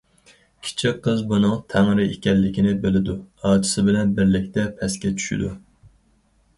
[0.67, 5.57] كىچىك قىز بۇنىڭ تەڭرى ئىكەنلىكىنى بىلىدۇ، ئاچىسى بىلەن بىرلىكتە پەسكە چۈشىدۇ.